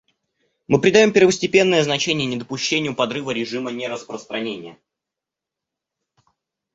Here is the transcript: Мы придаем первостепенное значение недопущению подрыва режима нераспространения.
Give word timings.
Мы 0.67 0.81
придаем 0.81 1.11
первостепенное 1.13 1.83
значение 1.83 2.25
недопущению 2.25 2.95
подрыва 2.95 3.29
режима 3.29 3.71
нераспространения. 3.71 4.79